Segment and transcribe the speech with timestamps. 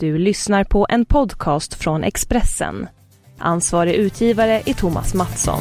[0.00, 2.88] Du lyssnar på en podcast från Expressen.
[3.38, 5.60] Ansvarig utgivare är Thomas Mattsson.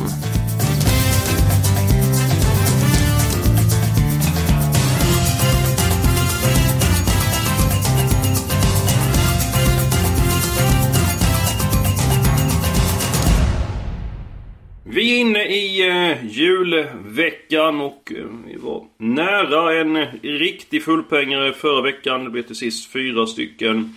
[14.83, 21.81] Vi är inne i eh, julveckan och eh, vi var nära en riktig fullpengare förra
[21.81, 22.23] veckan.
[22.23, 23.95] Det blev till sist fyra stycken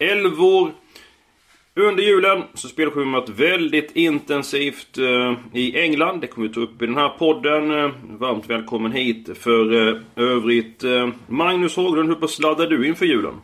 [0.00, 0.72] älvor.
[1.74, 6.20] Under julen så spelar schemat väldigt intensivt eh, i England.
[6.20, 7.70] Det kommer vi ta upp i den här podden.
[7.70, 10.84] Eh, varmt välkommen hit för eh, övrigt.
[10.84, 13.34] Eh, Magnus Haglund, hur pass laddar du inför julen?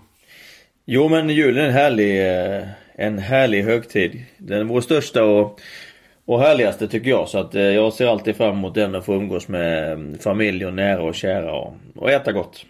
[0.84, 2.64] Jo men julen är en härlig, eh,
[2.95, 4.23] en härlig högtid.
[4.38, 5.60] Den är vår största och,
[6.24, 7.28] och härligaste tycker jag.
[7.28, 10.66] Så att eh, jag ser alltid fram emot den och få umgås med mm, familj
[10.66, 12.66] och nära och kära och, och äta gott.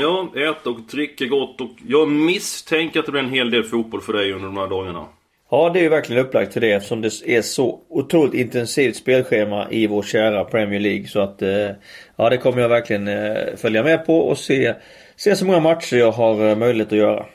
[0.00, 4.00] Ja, äta och dricka gott och jag misstänker att det blir en hel del fotboll
[4.00, 5.06] för dig under de här dagarna.
[5.50, 9.70] Ja det är ju verkligen upplagt för det eftersom det är så otroligt intensivt spelschema
[9.70, 11.06] i vår kära Premier League.
[11.06, 11.70] Så att eh,
[12.16, 14.74] ja det kommer jag verkligen eh, följa med på och se,
[15.16, 17.26] se så många matcher jag har eh, möjlighet att göra.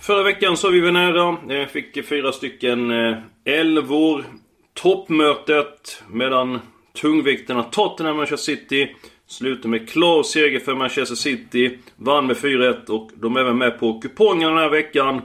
[0.00, 1.36] Förra veckan så var vi väl nära.
[1.60, 2.90] Eh, Fick fyra stycken
[3.44, 4.24] elvor.
[4.74, 6.60] Toppmötet mellan
[7.00, 8.94] tungvikterna Tottenham och Manchester City.
[9.28, 11.78] Slutade med klar seger för Manchester City.
[11.96, 15.22] Vann med 4-1 och de är även med på kupongen den här veckan.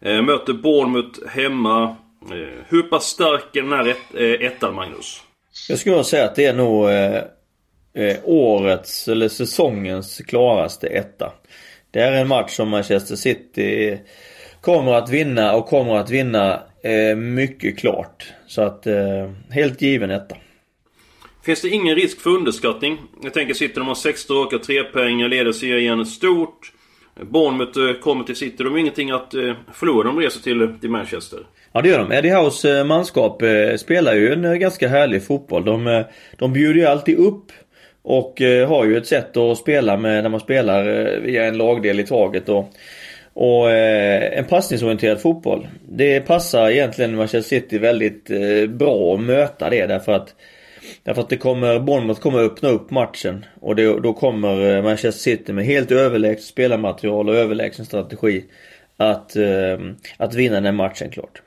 [0.00, 1.96] Eh, möter Bournemouth hemma.
[2.30, 5.22] Eh, hur pass stark är den här ett, eh, ettan, Magnus?
[5.68, 7.22] Jag skulle säga att det är nog eh,
[7.94, 11.32] eh, årets eller säsongens klaraste etta.
[11.90, 13.98] Det är en match som Manchester City
[14.60, 18.32] kommer att vinna och kommer att vinna eh, mycket klart.
[18.46, 20.36] Så att eh, helt given etta.
[21.48, 22.98] Finns det ingen risk för underskattning?
[23.22, 26.72] Jag tänker City, de har 16 raka trepoängare, leder serien stort.
[27.22, 30.08] Bournemouth eh, kommer till City, de har ingenting att eh, förlora.
[30.08, 31.38] De reser till, eh, till Manchester.
[31.72, 32.12] Ja det gör de.
[32.12, 33.42] Eddie Howes manskap
[33.78, 35.64] spelar ju en ganska härlig fotboll.
[35.64, 36.04] De,
[36.38, 37.52] de bjuder ju alltid upp.
[38.02, 40.84] Och har ju ett sätt att spela med när man spelar
[41.20, 42.48] via en lagdel i taget.
[42.48, 42.72] Och,
[43.32, 45.68] och en passningsorienterad fotboll.
[45.88, 48.30] Det passar egentligen Manchester City väldigt
[48.68, 50.34] bra att möta det därför att
[51.02, 53.44] Därför att det kommer, Bournemouth kommer öppna upp matchen.
[53.60, 58.44] Och det, då kommer eh, Manchester City med helt överlägset spelarmaterial och överlägsen strategi.
[58.96, 59.78] Att, eh,
[60.16, 61.42] att vinna den matchen klart.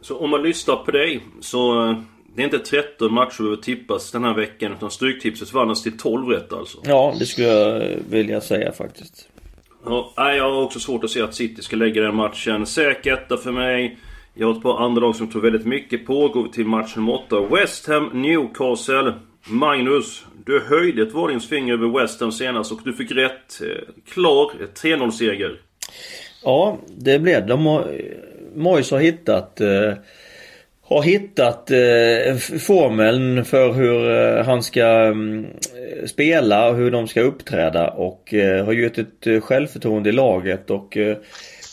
[0.00, 1.88] Så om man lyssnar på dig så...
[1.88, 1.96] eh,
[2.36, 6.28] Det är inte 13 matcher behöver tippas den här veckan utan Stryktipset vanns till 12
[6.28, 6.78] rätt alltså.
[6.84, 9.28] Ja, det skulle jag vilja säga faktiskt.
[9.84, 12.66] Ja, jag har också svårt att se att City ska lägga den matchen.
[12.66, 13.98] Säker etta för mig.
[14.38, 16.28] Jag har ett par andra lag som tror väldigt mycket på.
[16.28, 17.40] Går vi till match nummer 8.
[17.50, 19.12] West Ham Newcastle.
[19.48, 23.60] Magnus, du höjde ett varningens finger över West Ham senast och du fick rätt.
[23.62, 24.66] Eh, klar eh,
[24.96, 25.60] 3-0 seger.
[26.44, 27.66] Ja, det blev de.
[27.66, 27.92] har-
[28.90, 29.92] har hittat eh,
[30.82, 35.46] har hittat eh, formeln för hur eh, han ska mm,
[36.06, 40.96] spela och hur de ska uppträda och eh, har gjort ett självförtroende i laget och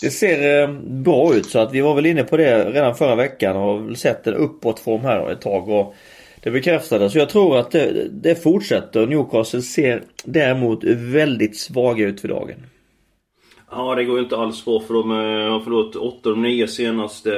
[0.04, 3.16] det ser eh, bra ut så att vi var väl inne på det redan förra
[3.16, 5.96] veckan och har sett en uppåtform här ett tag och
[6.44, 7.12] det bekräftades.
[7.12, 9.08] Så jag tror att det, det fortsätter.
[9.08, 12.56] Newcastle ser däremot väldigt svaga ut för dagen.
[13.72, 16.42] Ja, det går ju inte alls bra för de eh, har förlorat 8 av de
[16.42, 17.36] 9 senaste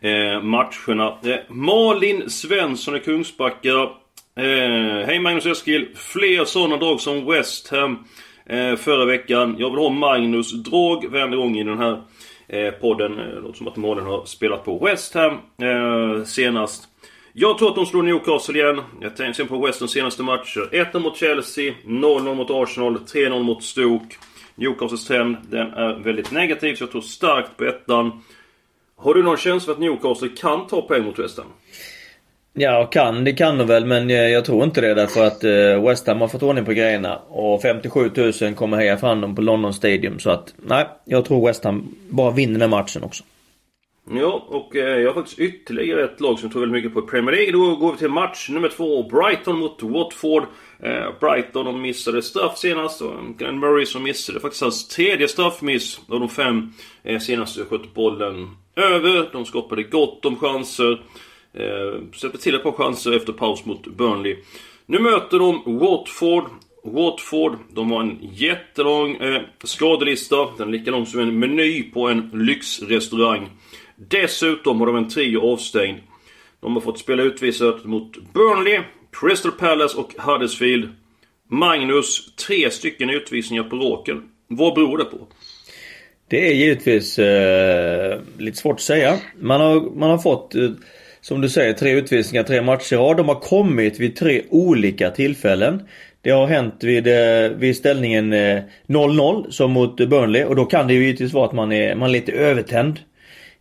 [0.00, 1.06] eh, matcherna.
[1.24, 3.88] Eh, Malin Svensson i Kungsbacka.
[4.36, 5.88] Eh, Hej Magnus Eskil.
[5.94, 8.04] Fler sådana drag som West Ham
[8.48, 9.56] eh, förra veckan.
[9.58, 12.02] Jag vill ha Magnus drag varenda gång i den här
[12.48, 13.16] eh, podden.
[13.16, 15.32] Det låter som att Malin har spelat på West Ham
[15.62, 16.88] eh, senast.
[17.32, 18.80] Jag tror att de slår Newcastle igen.
[19.00, 20.68] Jag tänker sen på West Hams senaste matcher.
[20.72, 24.16] 1-0 mot Chelsea, 0-0 mot Arsenal, 3-0 mot Stoke.
[24.54, 28.22] Newcastles trend, den är väldigt negativ, så jag tror starkt på ettan.
[28.96, 31.46] Har du någon känsla för att Newcastle kan ta poäng mot West Ham?
[32.60, 33.24] Ja, kan.
[33.24, 36.20] Det kan de väl men eh, jag tror inte det därför att eh, West Ham
[36.20, 37.16] har fått ordning på grejerna.
[37.28, 38.10] Och 57
[38.40, 40.18] 000 kommer heja fram dem på London Stadium.
[40.18, 43.24] Så att nej, jag tror West Ham bara vinner den matchen också.
[44.10, 47.36] Ja, och eh, jag har faktiskt ytterligare ett lag som tror väldigt mycket på Premier
[47.36, 47.52] League.
[47.52, 49.02] Då går vi till match nummer två.
[49.02, 50.44] Brighton mot Watford.
[51.20, 53.00] Brighton de missade straff senast.
[53.00, 56.72] Och Glenn Murray som missade faktiskt hans tredje straffmiss av de fem
[57.20, 59.28] senaste sköt bollen över.
[59.32, 61.00] De skapade gott om chanser.
[61.54, 64.36] Eh, släpper till ett par chanser efter paus mot Burnley.
[64.86, 66.44] Nu möter de Watford.
[66.82, 70.36] Watford, de har en jättelång eh, skadelista.
[70.58, 73.48] Den är lika lång som en meny på en lyxrestaurang.
[73.96, 75.98] Dessutom har de en trio avstängd.
[76.60, 78.80] De har fått spela utvisat mot Burnley,
[79.12, 80.88] Crystal Palace och Huddersfield.
[81.50, 84.22] Magnus, tre stycken utvisningar på råken.
[84.48, 85.26] Vad beror det på?
[86.28, 89.18] Det är givetvis eh, lite svårt att säga.
[89.40, 90.70] Man har, man har fått, eh,
[91.20, 93.16] som du säger, tre utvisningar, tre matcher i rad.
[93.16, 95.82] De har kommit vid tre olika tillfällen.
[96.22, 100.86] Det har hänt vid, eh, vid ställningen eh, 0-0 som mot Burnley och då kan
[100.86, 103.00] det ju givetvis vara att man är, man är lite övertänd.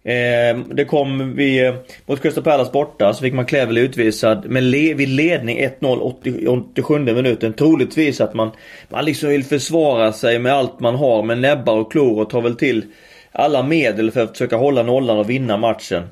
[0.08, 1.66] Eh, det kom vid...
[1.66, 1.76] Eh,
[2.06, 6.16] mot Crystal Palace borta så fick man Cleverley utvisad med le, vid ledning 1-0
[6.48, 7.54] 87 minuten.
[7.54, 8.52] Troligtvis att man,
[8.90, 12.42] man liksom vill försvara sig med allt man har med näbbar och klor och tar
[12.42, 12.86] väl till
[13.32, 16.04] alla medel för att försöka hålla nollan och vinna matchen.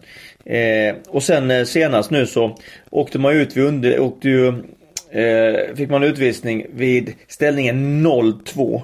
[0.45, 2.57] Eh, och sen eh, senast nu så
[2.89, 4.47] åkte man ut, vid under, åkte ju
[5.11, 8.81] eh, fick man utvisning vid ställningen 0-2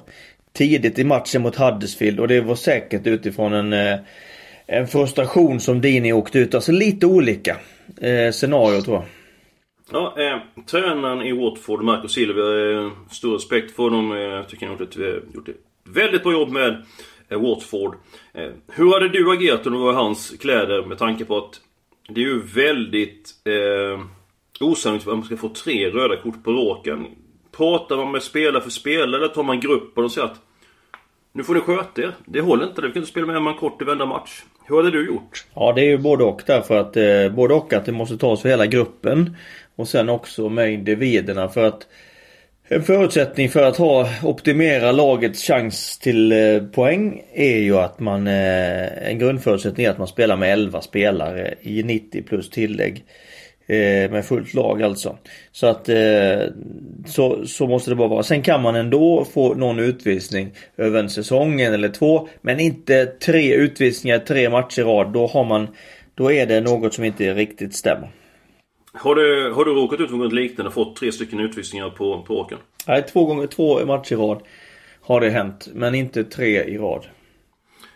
[0.54, 4.00] tidigt i matchen mot Huddersfield och det var säkert utifrån en, eh,
[4.66, 6.56] en frustration som Dini åkte ut.
[6.56, 7.58] Alltså lite olika
[8.02, 9.06] eh, scenario tror jag.
[9.92, 14.12] Ja, eh, tränaren i Watford, Marco Silva, eh, stor respekt för honom.
[14.12, 16.86] Eh, jag tycker han har gjort ett, eh, gjort ett väldigt bra jobb med
[17.32, 17.96] Eh, Watford.
[18.34, 21.62] Eh, hur hade du agerat om du var i hans kläder med tanke på att
[22.10, 24.06] det är ju väldigt eh,
[24.60, 27.08] osannolikt att man ska få tre röda kort på råken.
[27.58, 30.40] Pratar man med spelare för spelare eller tar man gruppen och säger att
[31.34, 32.16] nu får ni sköta er.
[32.26, 32.82] Det håller inte.
[32.82, 34.44] Vi kan inte spela med en kort i varenda match.
[34.66, 35.46] Hur hade du gjort?
[35.54, 38.42] Ja det är ju både och därför att eh, både och att det måste tas
[38.42, 39.36] för hela gruppen.
[39.76, 41.88] Och sen också med individerna för att
[42.74, 48.28] en förutsättning för att ha optimera lagets chans till eh, poäng är ju att man
[48.28, 53.04] eh, En grundförutsättning är att man spelar med 11 spelare i 90 plus tillägg.
[53.68, 55.18] Eh, med fullt lag alltså.
[55.52, 55.90] Så att
[57.08, 58.24] så, så måste det bara vara.
[58.24, 62.28] Sen kan man ändå få någon utvisning över en säsong, en eller två.
[62.42, 65.14] Men inte tre utvisningar, tre matcher i rad.
[65.14, 65.68] Då har man
[66.16, 68.10] Då är det något som inte riktigt stämmer.
[68.94, 72.22] Har du, har du råkat ut för något liknande och fått tre stycken utvisningar på,
[72.22, 72.58] på åken?
[72.88, 74.42] Nej, två gånger, två matcher i rad
[75.02, 75.68] har det hänt.
[75.74, 77.06] Men inte tre i rad.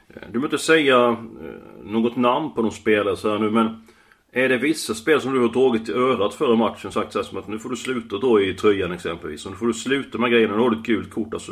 [0.08, 3.88] Du behöver inte säga eh, något namn på de spelare så här nu men
[4.32, 7.24] är det vissa spel som du har dragit i örat före matchen sagt så här,
[7.24, 9.46] som att nu får du sluta då i tröjan exempelvis.
[9.46, 10.56] Och nu får du sluta med grejerna.
[10.56, 11.52] Nu har du ett gult kort alltså.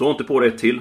[0.00, 0.80] Dra inte på det ett till.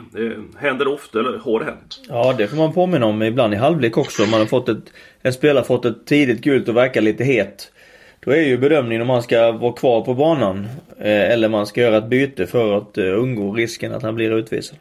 [0.58, 2.02] Händer det ofta eller har det hänt?
[2.10, 4.26] Ja det får man påminna om ibland i halvlek också.
[4.26, 7.72] Man har fått ett, en spelare fått ett tidigt gult och verkar lite het.
[8.20, 10.68] Då är ju bedömningen om man ska vara kvar på banan.
[11.00, 14.32] Eh, eller man ska göra ett byte för att eh, undgå risken att han blir
[14.32, 14.78] utvisad.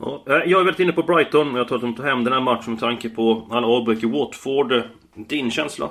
[0.00, 1.54] Ja, eh, jag är väldigt inne på Brighton.
[1.54, 4.06] Jag tror att de tar hem den här matchen med tanke på alla avbräck i
[4.06, 4.82] Watford.
[5.14, 5.90] Din känsla?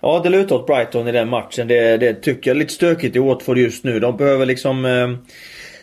[0.00, 1.68] Ja, det lutar åt Brighton i den matchen.
[1.68, 4.00] Det, det tycker jag är lite stökigt i Watford just nu.
[4.00, 4.84] De behöver liksom...
[4.84, 5.10] Eh,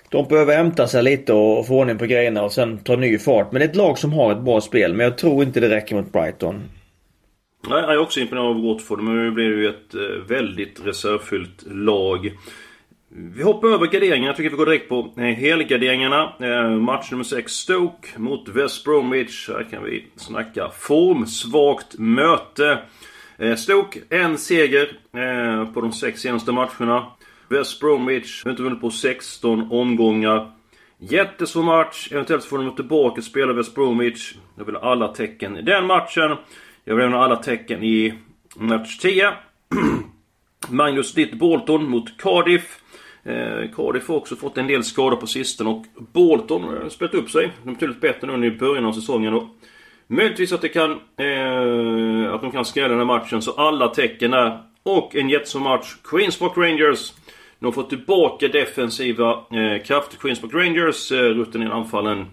[0.10, 3.52] de behöver hämta sig lite och få ordning på grejerna och sen ta ny fart.
[3.52, 4.94] Men det är ett lag som har ett bra spel.
[4.94, 6.64] Men jag tror inte det räcker mot Brighton.
[7.68, 9.02] Nej, jag är också imponerad av Watford.
[9.02, 12.38] Men nu blir det ju ett eh, väldigt reservfyllt lag.
[13.10, 14.28] Vi hoppar över garderingarna.
[14.28, 16.34] Jag tycker vi går direkt på eh, helgarderingarna.
[16.40, 19.50] Eh, match nummer 6 Stoke mot West Bromwich.
[19.50, 22.80] Här kan vi snacka formsvagt möte.
[23.58, 24.92] Stoke, en seger
[25.74, 27.06] på de sex senaste matcherna.
[27.50, 30.52] West Bromwich har inte vunnit på 16 omgångar.
[30.98, 32.10] Jättesvår match.
[32.12, 34.36] Eventuellt får de tillbaka spela West Bromwich.
[34.58, 36.38] Jag vill ha alla tecken i den matchen.
[36.84, 38.14] Jag vill ha alla tecken i
[38.56, 39.34] match 10.
[40.70, 42.80] Magnus ditt Bolton mot Cardiff.
[43.24, 47.30] Eh, Cardiff har också fått en del skador på sistone och Bolton har spelat upp
[47.30, 47.52] sig.
[47.64, 49.34] De är betydligt bättre nu än i början av säsongen.
[49.34, 49.44] Och
[50.08, 50.92] möjligtvis att det kan...
[50.92, 53.42] Eh, att de kan skrälla den här matchen.
[53.42, 54.64] Så alla tecken är...
[54.84, 55.96] Och en jättesvår match.
[56.04, 57.14] Queens Park Rangers.
[57.60, 60.18] De har fått tillbaka defensiva eh, krafter.
[60.18, 61.12] Queens Park Rangers.
[61.12, 62.26] Eh, rutinerade anfallen.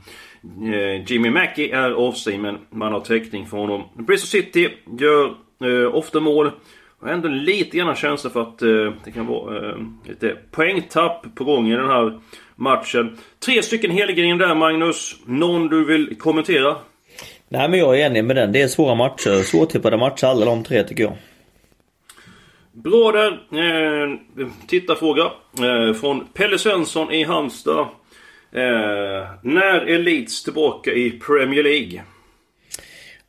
[0.75, 3.83] Eh, Jimmy Mackie är avstängd men man har täckning för honom.
[3.95, 4.69] Bristol City
[5.01, 6.51] gör eh, ofta mål.
[7.01, 11.27] Jag har ändå lite grann känsla för att eh, det kan vara eh, lite poängtapp
[11.35, 12.21] på gång i den här
[12.57, 13.19] matchen.
[13.47, 15.17] Tre stycken helgarderingar där Magnus.
[15.27, 16.77] Någon du vill kommentera?
[17.49, 18.53] Nej men jag är enig med den.
[18.53, 19.43] Det är svåra matcher.
[19.43, 21.13] Svårtippade matcher alla de tre tycker jag.
[22.85, 23.33] Bra där.
[23.33, 24.19] Eh,
[24.67, 25.23] tittarfråga.
[25.59, 27.87] Eh, från Pelle Svensson i Halmstad.
[28.53, 32.03] Eh, när är Leeds tillbaka i Premier League?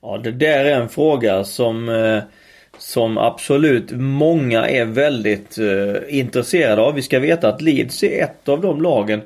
[0.01, 2.23] Ja det där är en fråga som eh,
[2.77, 6.93] som absolut många är väldigt eh, intresserade av.
[6.93, 9.21] Vi ska veta att Leeds är ett av de lagen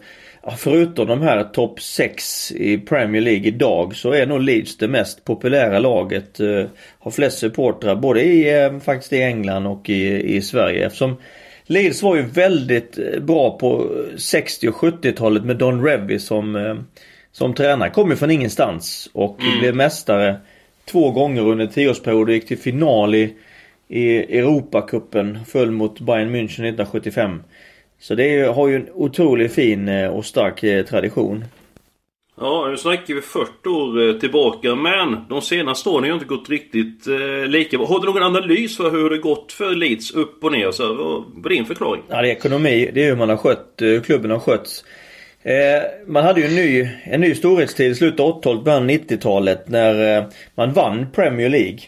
[0.57, 5.25] Förutom de här topp 6 i Premier League idag så är nog Leeds det mest
[5.25, 6.39] populära laget.
[6.39, 6.65] Eh,
[6.99, 11.15] har flest supportrar både i, eh, faktiskt i England och i, i Sverige eftersom
[11.65, 16.77] Leeds var ju väldigt eh, bra på 60 och 70-talet med Don Revy som,
[17.31, 17.89] som tränare.
[17.89, 19.59] Kom ju från ingenstans och mm.
[19.59, 20.35] blev mästare
[20.85, 23.33] två gånger under tioårsperioden gick till final i,
[23.87, 25.39] i Europacupen.
[25.45, 27.43] Föll mot Bayern München 1975.
[28.01, 31.45] Så det har ju en otroligt fin eh, och stark eh, tradition.
[32.39, 36.25] Ja, nu snackar vi 40 år eh, tillbaka men de senaste åren har ju inte
[36.25, 37.87] gått riktigt eh, lika bra.
[37.87, 40.71] Har du någon analys för hur det gått för Leeds upp och ner?
[40.71, 40.93] Så,
[41.33, 42.01] vad är din förklaring?
[42.07, 42.91] Ja, det är ekonomi.
[42.93, 44.83] Det är hur man har skött, eh, klubben har skötts.
[45.43, 49.69] Eh, man hade ju en ny, en ny storhetstid i slutet av 80-talet, början 90-talet
[49.69, 50.23] när eh,
[50.55, 51.79] man vann Premier League.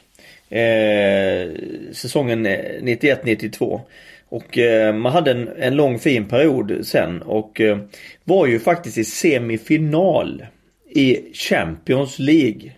[0.53, 1.50] Eh,
[1.91, 3.81] säsongen 91-92.
[4.29, 7.77] Och eh, man hade en, en lång fin period sen och eh,
[8.24, 10.45] var ju faktiskt i semifinal
[10.89, 12.72] i Champions League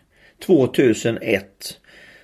[0.46, 1.46] 2001.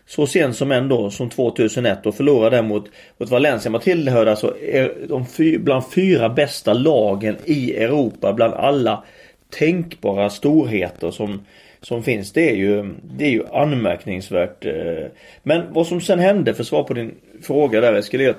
[0.07, 3.71] Så sent som ändå som 2001 och förlorade mot, mot Valencia.
[3.71, 9.03] Man tillhörde alltså eh, de fy, bland fyra bästa lagen i Europa bland alla
[9.49, 11.45] tänkbara storheter som,
[11.81, 12.31] som finns.
[12.31, 14.65] Det är ju, det är ju anmärkningsvärt.
[14.65, 15.05] Eh.
[15.43, 18.33] Men vad som sen hände, för svar på din fråga där Eskil,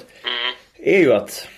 [0.78, 1.49] är ju att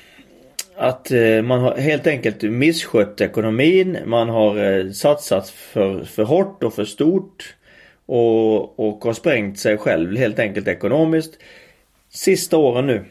[0.76, 3.98] att eh, man har helt enkelt misskött ekonomin.
[4.06, 7.54] Man har eh, satsat för, för hårt och för stort.
[8.06, 11.38] Och, och har sprängt sig själv helt enkelt ekonomiskt.
[12.10, 13.04] Sista åren nu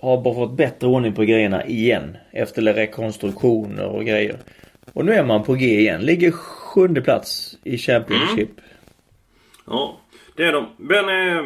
[0.00, 2.16] har bara fått bättre ordning på grejerna igen.
[2.32, 4.36] Efter rekonstruktioner och grejer.
[4.92, 6.00] Och nu är man på G igen.
[6.00, 6.32] Ligger
[6.74, 8.50] sjunde plats i Championship.
[8.50, 8.64] Mm.
[9.66, 10.00] Ja,
[10.36, 10.66] det är de.
[10.76, 11.44] Men eh,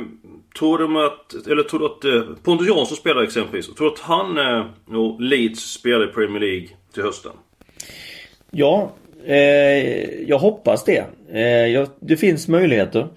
[0.58, 3.74] tror du att, eller tror du att eh, Pontus Jansson spelar exempelvis.
[3.74, 7.32] Tror du att han eh, och Leeds spelar i Premier League till hösten?
[8.50, 8.92] Ja,
[9.26, 11.04] eh, jag hoppas det.
[11.32, 13.08] Eh, jag, det finns möjligheter.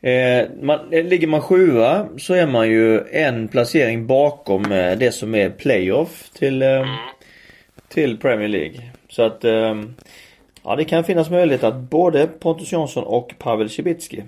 [0.00, 5.34] Eh, man, ligger man sjua så är man ju en placering bakom eh, det som
[5.34, 6.86] är playoff till, eh,
[7.88, 8.82] till Premier League.
[9.08, 9.44] Så att
[10.66, 14.22] ja, det kan finnas möjlighet att både Pontus Jansson och Pavel Cibicki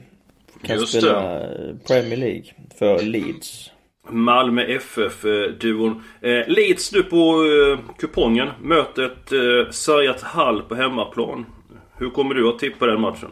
[0.62, 1.78] kan Just spela det.
[1.87, 2.45] Premier League
[2.78, 3.71] för Leeds.
[4.11, 6.02] Malmö FF-duon.
[6.21, 8.49] Eh, Leeds nu på eh, kupongen.
[8.62, 11.47] Mötet eh, sargat Hall på hemmaplan.
[11.97, 13.28] Hur kommer du att tippa den matchen?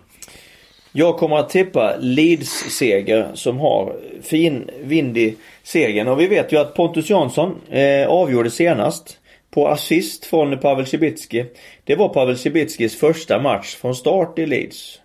[0.93, 6.09] Jag kommer att tippa Leeds seger som har fin vindig segern.
[6.09, 9.19] Och vi vet ju att Pontus Jansson eh, avgjorde senast
[9.57, 11.45] på assist från Pavel Cibicki.
[11.85, 15.01] Det var Pavel Cibickis första match från start i Leeds.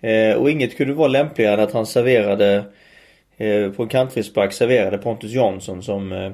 [0.00, 2.64] Eh, och inget kunde vara lämpligare än att han serverade
[3.36, 6.30] eh, på en kantfrispark serverade Pontus Jansson som eh,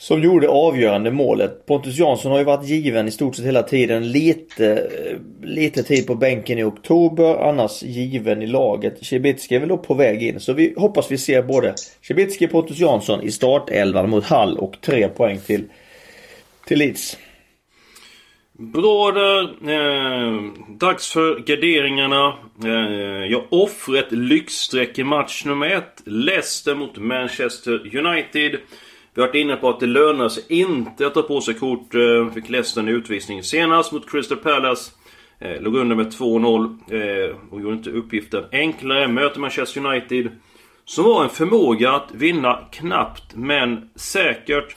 [0.00, 1.66] som gjorde avgörande målet.
[1.66, 4.12] Pontus Jansson har ju varit given i stort sett hela tiden.
[4.12, 7.48] Lite, eh, lite tid på bänken i oktober.
[7.48, 9.06] Annars given i laget.
[9.06, 10.40] Cibicki är väl då på väg in.
[10.40, 14.80] Så vi hoppas vi ser både Cibicki och Pontus Jansson i startelvan mot Hall och
[14.80, 15.64] tre poäng till,
[16.68, 17.16] till Leeds.
[18.52, 19.42] Bra där.
[19.42, 22.34] Eh, dags för garderingarna.
[22.64, 26.02] Eh, jag offrar ett lyxstreck i match nummer ett.
[26.04, 28.58] Leicester mot Manchester United.
[29.14, 31.94] Vi har varit inne på att det lönar sig inte att ta på sig kort.
[31.94, 34.92] Eh, fick Leicester en utvisning senast mot Crystal Palace.
[35.38, 39.08] Eh, låg under med 2-0 eh, och gjorde inte uppgiften enklare.
[39.08, 40.30] Möter Manchester United.
[40.84, 44.76] Som har en förmåga att vinna knappt men säkert.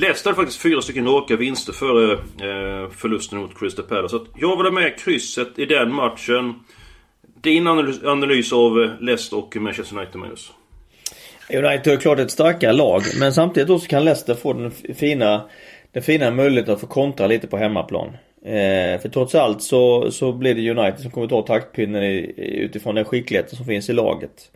[0.00, 4.08] Leicester hade faktiskt fyra stycken raka vinster före eh, förlusten mot Crystal Palace.
[4.08, 6.54] Så att jag vill ha med krysset i den matchen.
[7.42, 10.52] Din analys, analys av eh, Leicester och Manchester United, Magnus?
[11.50, 15.48] United har klart ett starkare lag men samtidigt då så kan Leicester få den fina
[15.92, 18.08] Den fina möjligheten att få kontra lite på hemmaplan.
[18.44, 22.94] Eh, för trots allt så, så blir det United som kommer ta taktpinnen i, utifrån
[22.94, 24.50] den skickligheten som finns i laget.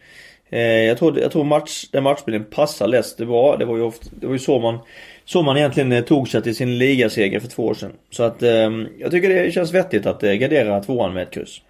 [0.52, 3.56] Eh, jag tror, jag tror match, den matchbilden passar Leicester bra.
[3.56, 4.78] Det var ju, ofta, det var ju så man
[5.24, 7.92] så man egentligen eh, tog sig till sin ligaseger för två år sedan.
[8.10, 11.60] Så att eh, jag tycker det känns vettigt att eh, gardera tvåan med ett kryss.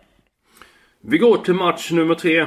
[1.00, 2.46] Vi går till match nummer tre.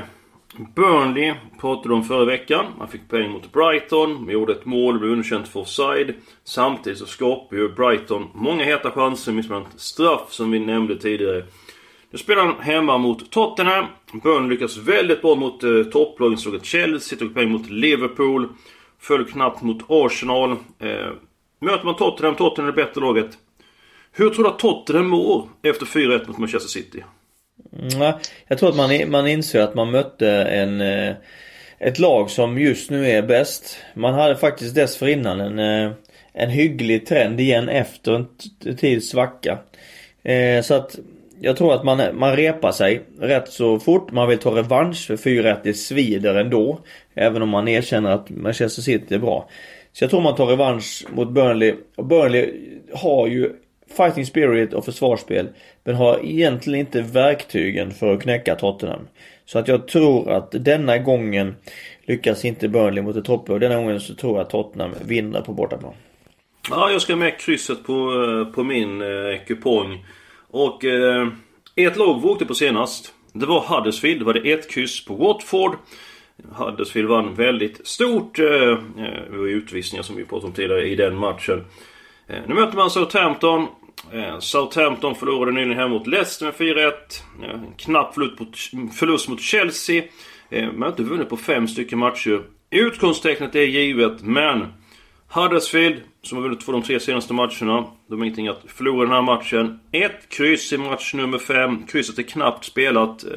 [0.75, 2.65] Burnley pratade om förra veckan.
[2.79, 4.13] Man fick poäng mot Brighton.
[4.13, 6.13] Man gjorde ett mål, blev underkänt för offside.
[6.43, 11.43] Samtidigt så skapade ju Brighton många heta chanser, med straff som vi nämnde tidigare.
[12.11, 13.85] Nu spelar han hemma mot Tottenham.
[14.23, 16.37] Burnley lyckas väldigt bra mot eh, topplagen.
[16.37, 18.49] Slog ett Chelsea, tog poäng mot Liverpool.
[19.07, 20.51] Föll knappt mot Arsenal.
[20.51, 21.11] Eh,
[21.61, 23.29] möter man Tottenham, Tottenham är det bättre laget.
[24.11, 27.03] Hur tror du att Tottenham mår efter 4-1 mot Manchester City?
[27.73, 28.13] Mm,
[28.47, 31.15] jag tror att man, man inser att man mötte en, eh,
[31.79, 33.77] ett lag som just nu är bäst.
[33.93, 35.91] Man hade faktiskt dessförinnan en, eh,
[36.33, 38.27] en hygglig trend igen efter en
[38.75, 39.57] tids svacka.
[40.23, 40.99] Eh, så att
[41.39, 44.11] jag tror att man, man repar sig rätt så fort.
[44.11, 45.57] Man vill ta revansch för 4-1.
[45.63, 46.79] Det svider ändå.
[47.15, 49.49] Även om man erkänner att Manchester City är bra.
[49.93, 51.75] Så jag tror man tar revansch mot Burnley.
[51.95, 52.53] Och Burnley
[52.93, 53.51] har ju
[53.97, 55.47] fighting spirit och försvarsspel.
[55.83, 59.07] Men har egentligen inte verktygen för att knäcka Tottenham.
[59.45, 61.55] Så att jag tror att denna gången
[62.05, 63.59] lyckas inte Burnley mot ett topplag.
[63.59, 65.93] Denna gången så tror jag att Tottenham vinner på bortaplan.
[66.69, 69.07] Ja, jag ska med krysset på, eh, på min eh,
[69.47, 70.05] kupong.
[70.55, 71.27] Och eh,
[71.75, 73.13] Ett lag vi åkte på senast.
[73.33, 74.21] Det var Huddersfield.
[74.21, 75.77] Det var det ett kryss på Watford.
[76.51, 78.39] Huddersfield vann väldigt stort.
[78.39, 78.77] Eh, eh
[79.31, 81.65] det var utvisningar som vi pratade om tidigare i den matchen.
[82.27, 83.67] Eh, nu möter man Southampton.
[84.11, 86.91] Eh, Southampton förlorade nyligen hemma mot Leicester med 4-1.
[87.43, 88.13] Eh, knapp
[88.93, 90.03] förlust mot Chelsea.
[90.49, 92.41] Man har inte vunnit på fem stycken matcher.
[92.69, 94.67] Utgångstecknet är givet, men
[95.27, 97.85] Huddersfield, som har vunnit två de tre senaste matcherna.
[98.07, 99.79] De har ingenting att förlora den här matchen.
[99.91, 101.85] Ett kryss i match nummer fem.
[101.87, 103.23] Krysset är knappt spelat.
[103.23, 103.29] Eh,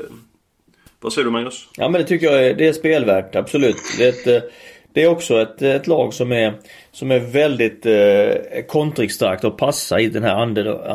[1.01, 1.69] vad säger du Magnus?
[1.77, 3.77] Ja men det tycker jag är, det är spelvärt, absolut.
[3.99, 4.51] Det är, ett, eh,
[4.93, 6.55] det är också ett, ett lag som är,
[6.93, 10.43] som är väldigt eh, kontringsstarkt och passar i den här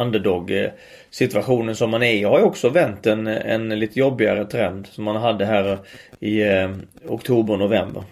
[0.02, 2.22] Underdog-situationen som man är i.
[2.22, 5.80] Jag har ju också vänt en, en lite jobbigare trend som man hade här
[6.20, 6.72] i eh,
[7.08, 8.04] oktober, november.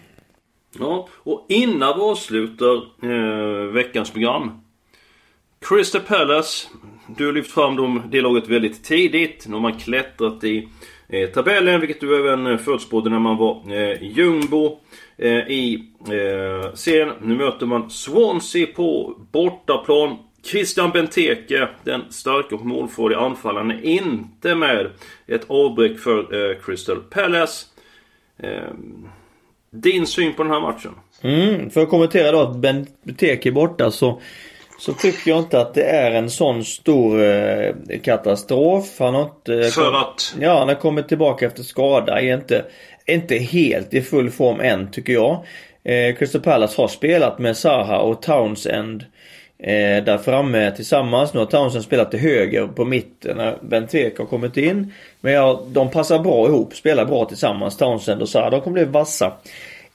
[0.78, 4.50] Ja, och innan vi avslutar eh, veckans program.
[5.60, 6.68] Crystal Palace.
[7.16, 9.46] Du har lyft fram dem, det laget väldigt tidigt.
[9.46, 10.68] Nu har man klättrat i
[11.08, 14.80] eh, tabellen, vilket du även eh, förutspådde när man var eh, jumbo
[15.16, 17.12] eh, i eh, serien.
[17.22, 20.16] Nu möter man Swansea på bortaplan.
[20.44, 24.90] Christian Benteke, den starka och målfarliga anfallaren, är inte med.
[25.26, 27.66] Ett avbräck för eh, Crystal Palace.
[28.38, 29.08] Ehm,
[29.72, 30.92] din syn på den här matchen?
[31.22, 34.20] Mm, för att kommentera då att Benteke är borta så
[34.78, 38.84] så tycker jag inte att det är en sån stor eh, katastrof.
[38.98, 39.54] Han har inte...
[39.54, 40.34] Eh, För att?
[40.40, 42.20] Ja, han har kommit tillbaka efter skada.
[42.20, 42.64] Är inte,
[43.06, 45.44] inte helt i full form än tycker jag.
[45.84, 49.04] Eh, Crystal Palace har spelat med Zaha och Townsend
[49.62, 51.34] eh, där framme tillsammans.
[51.34, 54.92] Nu har Townsend spelat till höger på mitten när Benteke har kommit in.
[55.20, 58.50] Men ja, de passar bra ihop, spelar bra tillsammans, Townsend och Zaha.
[58.50, 59.32] De kommer bli vassa.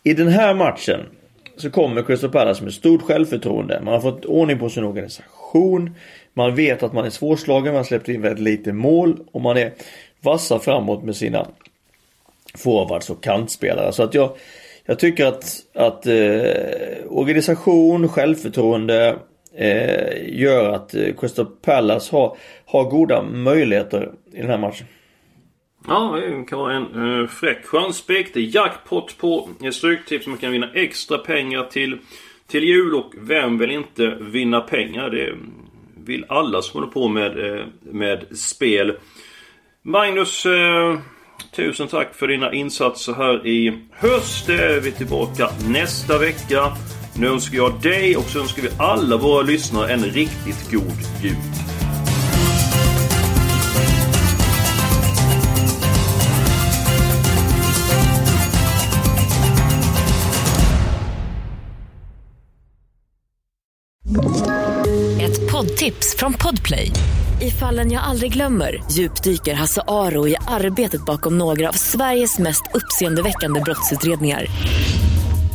[0.03, 0.99] I den här matchen
[1.57, 3.81] så kommer Crystal Palace med stort självförtroende.
[3.83, 5.95] Man har fått ordning på sin organisation.
[6.33, 9.57] Man vet att man är svårslagen, man har släppt in väldigt lite mål och man
[9.57, 9.73] är
[10.21, 11.47] vassa framåt med sina
[12.55, 13.91] forwards och kantspelare.
[13.93, 14.29] Så att jag,
[14.85, 16.51] jag tycker att, att eh,
[17.09, 19.15] organisation, självförtroende
[19.57, 24.87] eh, gör att eh, Crystal Palace har, har goda möjligheter i den här matchen.
[25.87, 28.33] Ja, det kan vara en eh, fräck chanspik.
[28.33, 30.27] Det är jackpot på Stryktips.
[30.27, 31.97] Man kan vinna extra pengar till,
[32.47, 32.95] till jul.
[32.95, 35.09] Och vem vill inte vinna pengar?
[35.09, 35.35] Det
[36.05, 38.97] vill alla som håller på med, eh, med spel.
[39.81, 40.99] Magnus, eh,
[41.55, 44.49] tusen tack för dina insatser här i höst.
[44.49, 46.73] Eh, vi är tillbaka nästa vecka.
[47.19, 51.35] Nu önskar jag dig och så önskar vi alla våra lyssnare en riktigt god jul.
[65.21, 66.91] Ett poddtips från Podplay.
[67.41, 72.63] I fallen jag aldrig glömmer djupdyker Hasse Aro i arbetet bakom några av Sveriges mest
[72.73, 74.45] uppseendeväckande brottsutredningar.